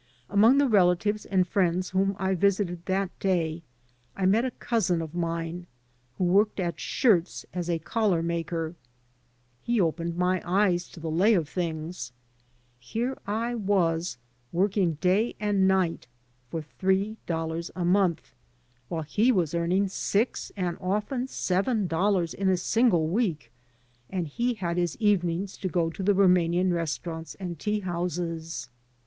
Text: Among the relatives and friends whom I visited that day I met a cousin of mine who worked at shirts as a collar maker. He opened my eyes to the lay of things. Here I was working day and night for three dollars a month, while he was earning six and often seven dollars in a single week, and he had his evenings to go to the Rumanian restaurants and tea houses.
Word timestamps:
Among 0.31 0.57
the 0.57 0.67
relatives 0.67 1.27
and 1.27 1.47
friends 1.47 1.91
whom 1.91 2.15
I 2.17 2.33
visited 2.33 2.87
that 2.87 3.11
day 3.19 3.61
I 4.15 4.25
met 4.25 4.43
a 4.45 4.49
cousin 4.49 4.99
of 4.99 5.13
mine 5.13 5.67
who 6.17 6.23
worked 6.23 6.59
at 6.59 6.79
shirts 6.79 7.45
as 7.53 7.69
a 7.69 7.77
collar 7.77 8.23
maker. 8.23 8.73
He 9.61 9.79
opened 9.79 10.17
my 10.17 10.41
eyes 10.43 10.87
to 10.89 10.99
the 10.99 11.11
lay 11.11 11.35
of 11.35 11.47
things. 11.47 12.13
Here 12.79 13.15
I 13.27 13.53
was 13.53 14.17
working 14.51 14.93
day 14.95 15.35
and 15.39 15.67
night 15.67 16.07
for 16.49 16.63
three 16.63 17.17
dollars 17.27 17.69
a 17.75 17.85
month, 17.85 18.33
while 18.89 19.03
he 19.03 19.31
was 19.31 19.53
earning 19.53 19.87
six 19.87 20.51
and 20.57 20.77
often 20.81 21.27
seven 21.27 21.85
dollars 21.85 22.33
in 22.33 22.49
a 22.49 22.57
single 22.57 23.05
week, 23.05 23.51
and 24.09 24.27
he 24.27 24.55
had 24.55 24.77
his 24.77 24.97
evenings 24.97 25.57
to 25.57 25.67
go 25.69 25.91
to 25.91 26.01
the 26.01 26.15
Rumanian 26.15 26.73
restaurants 26.73 27.35
and 27.35 27.59
tea 27.59 27.81
houses. 27.81 28.67